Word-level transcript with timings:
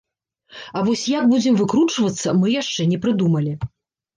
А 0.77 0.81
вось 0.87 1.03
як 1.17 1.27
будзем 1.33 1.59
выкручвацца, 1.61 2.33
мы 2.41 2.55
яшчэ 2.61 2.81
не 2.95 3.01
прыдумалі. 3.05 3.53